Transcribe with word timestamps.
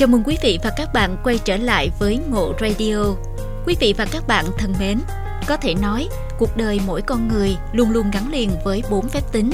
Chào 0.00 0.06
mừng 0.06 0.22
quý 0.24 0.38
vị 0.42 0.58
và 0.62 0.70
các 0.76 0.92
bạn 0.92 1.16
quay 1.24 1.38
trở 1.38 1.56
lại 1.56 1.90
với 1.98 2.18
Ngộ 2.30 2.52
Radio. 2.60 3.04
Quý 3.66 3.76
vị 3.80 3.94
và 3.98 4.06
các 4.12 4.26
bạn 4.26 4.44
thân 4.58 4.74
mến, 4.80 4.98
có 5.46 5.56
thể 5.56 5.74
nói 5.74 6.08
cuộc 6.38 6.56
đời 6.56 6.80
mỗi 6.86 7.02
con 7.02 7.28
người 7.28 7.56
luôn 7.72 7.90
luôn 7.90 8.10
gắn 8.10 8.32
liền 8.32 8.50
với 8.64 8.82
bốn 8.90 9.08
phép 9.08 9.20
tính. 9.32 9.50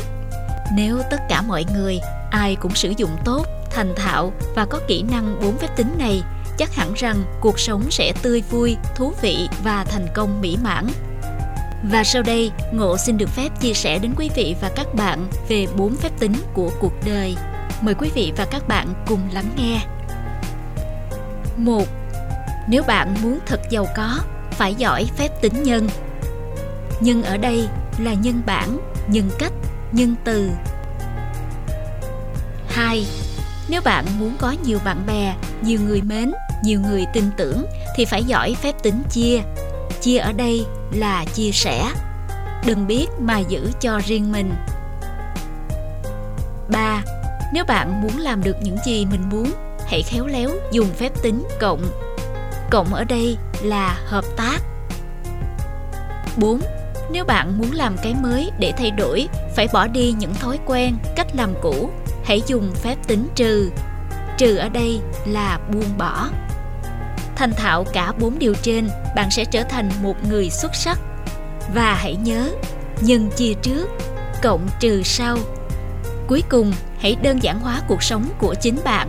Nếu 0.76 1.00
tất 1.10 1.16
cả 1.28 1.42
mọi 1.42 1.64
người 1.74 2.00
ai 2.30 2.56
cũng 2.56 2.74
sử 2.74 2.92
dụng 2.96 3.10
tốt, 3.24 3.46
thành 3.70 3.94
thạo 3.96 4.32
và 4.54 4.64
có 4.64 4.80
kỹ 4.88 5.02
năng 5.02 5.40
bốn 5.42 5.58
phép 5.58 5.76
tính 5.76 5.94
này, 5.98 6.22
chắc 6.58 6.74
hẳn 6.74 6.94
rằng 6.94 7.24
cuộc 7.40 7.58
sống 7.58 7.82
sẽ 7.90 8.12
tươi 8.22 8.42
vui, 8.50 8.76
thú 8.96 9.12
vị 9.22 9.48
và 9.64 9.84
thành 9.84 10.06
công 10.14 10.40
mỹ 10.40 10.56
mãn. 10.62 10.86
Và 11.90 12.04
sau 12.04 12.22
đây, 12.22 12.50
Ngộ 12.72 12.96
xin 12.96 13.18
được 13.18 13.28
phép 13.28 13.48
chia 13.60 13.74
sẻ 13.74 13.98
đến 13.98 14.12
quý 14.16 14.30
vị 14.36 14.56
và 14.60 14.70
các 14.76 14.94
bạn 14.94 15.26
về 15.48 15.66
bốn 15.76 15.96
phép 15.96 16.12
tính 16.18 16.34
của 16.54 16.70
cuộc 16.80 16.92
đời. 17.06 17.36
Mời 17.80 17.94
quý 17.94 18.10
vị 18.14 18.32
và 18.36 18.44
các 18.44 18.68
bạn 18.68 19.04
cùng 19.06 19.20
lắng 19.32 19.50
nghe 19.56 19.95
một 21.58 21.84
Nếu 22.68 22.82
bạn 22.82 23.14
muốn 23.22 23.38
thật 23.46 23.60
giàu 23.70 23.86
có, 23.96 24.18
phải 24.50 24.74
giỏi 24.74 25.06
phép 25.16 25.28
tính 25.40 25.62
nhân. 25.62 25.88
Nhân 27.00 27.22
ở 27.22 27.36
đây 27.36 27.68
là 27.98 28.14
nhân 28.14 28.42
bản, 28.46 28.78
nhân 29.08 29.30
cách, 29.38 29.52
nhân 29.92 30.14
từ. 30.24 30.50
2. 32.68 33.06
Nếu 33.68 33.80
bạn 33.84 34.04
muốn 34.18 34.36
có 34.38 34.54
nhiều 34.64 34.78
bạn 34.84 35.06
bè, 35.06 35.34
nhiều 35.62 35.80
người 35.86 36.02
mến, 36.02 36.32
nhiều 36.64 36.80
người 36.80 37.04
tin 37.12 37.24
tưởng 37.36 37.66
thì 37.96 38.04
phải 38.04 38.24
giỏi 38.24 38.56
phép 38.62 38.74
tính 38.82 39.02
chia. 39.10 39.40
Chia 40.00 40.18
ở 40.18 40.32
đây 40.32 40.66
là 40.92 41.24
chia 41.34 41.50
sẻ. 41.52 41.90
Đừng 42.66 42.86
biết 42.86 43.06
mà 43.20 43.38
giữ 43.38 43.70
cho 43.80 44.00
riêng 44.06 44.32
mình. 44.32 44.54
3. 46.68 47.02
Nếu 47.52 47.64
bạn 47.64 48.02
muốn 48.02 48.18
làm 48.18 48.42
được 48.42 48.56
những 48.60 48.76
gì 48.86 49.06
mình 49.06 49.28
muốn, 49.30 49.52
hãy 49.86 50.02
khéo 50.02 50.26
léo 50.26 50.50
dùng 50.72 50.88
phép 50.96 51.12
tính 51.22 51.46
cộng. 51.60 51.82
Cộng 52.70 52.94
ở 52.94 53.04
đây 53.04 53.36
là 53.62 53.98
hợp 54.06 54.24
tác. 54.36 54.58
4. 56.36 56.60
Nếu 57.10 57.24
bạn 57.24 57.58
muốn 57.58 57.72
làm 57.72 57.96
cái 58.02 58.14
mới 58.14 58.50
để 58.58 58.72
thay 58.76 58.90
đổi, 58.90 59.28
phải 59.56 59.68
bỏ 59.72 59.86
đi 59.86 60.14
những 60.18 60.34
thói 60.34 60.58
quen, 60.66 60.96
cách 61.16 61.26
làm 61.34 61.54
cũ, 61.62 61.90
hãy 62.24 62.42
dùng 62.46 62.72
phép 62.74 62.96
tính 63.06 63.28
trừ. 63.34 63.70
Trừ 64.38 64.56
ở 64.56 64.68
đây 64.68 65.00
là 65.26 65.58
buông 65.72 65.98
bỏ. 65.98 66.28
Thành 67.36 67.52
thạo 67.56 67.84
cả 67.92 68.12
bốn 68.20 68.38
điều 68.38 68.54
trên, 68.62 68.88
bạn 69.16 69.30
sẽ 69.30 69.44
trở 69.44 69.62
thành 69.62 69.90
một 70.02 70.14
người 70.28 70.50
xuất 70.50 70.74
sắc. 70.74 70.98
Và 71.74 71.94
hãy 71.94 72.16
nhớ, 72.16 72.50
nhân 73.00 73.30
chia 73.36 73.54
trước, 73.62 73.88
cộng 74.42 74.68
trừ 74.80 75.02
sau. 75.02 75.38
Cuối 76.26 76.42
cùng, 76.48 76.72
hãy 76.98 77.16
đơn 77.22 77.42
giản 77.42 77.60
hóa 77.60 77.82
cuộc 77.88 78.02
sống 78.02 78.24
của 78.38 78.54
chính 78.60 78.78
bạn. 78.84 79.08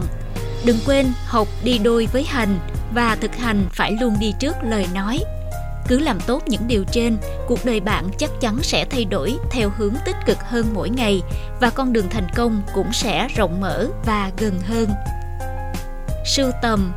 Đừng 0.66 0.80
quên 0.86 1.06
học 1.26 1.48
đi 1.64 1.78
đôi 1.78 2.08
với 2.12 2.24
hành 2.24 2.60
và 2.94 3.18
thực 3.22 3.36
hành 3.36 3.66
phải 3.72 3.92
luôn 4.02 4.16
đi 4.20 4.34
trước 4.40 4.56
lời 4.64 4.88
nói. 4.94 5.20
Cứ 5.88 6.00
làm 6.00 6.20
tốt 6.20 6.44
những 6.48 6.68
điều 6.68 6.84
trên, 6.92 7.18
cuộc 7.48 7.66
đời 7.66 7.80
bạn 7.80 8.10
chắc 8.18 8.30
chắn 8.42 8.58
sẽ 8.64 8.86
thay 8.86 9.06
đổi 9.06 9.38
theo 9.52 9.70
hướng 9.78 9.94
tích 10.06 10.16
cực 10.26 10.38
hơn 10.42 10.66
mỗi 10.74 10.90
ngày 10.90 11.22
và 11.62 11.70
con 11.70 11.94
đường 11.94 12.10
thành 12.10 12.28
công 12.36 12.62
cũng 12.74 12.94
sẽ 12.94 13.28
rộng 13.36 13.62
mở 13.62 13.88
và 14.06 14.32
gần 14.38 14.60
hơn. 14.62 14.90
Sưu 16.26 16.52
tầm 16.62 16.94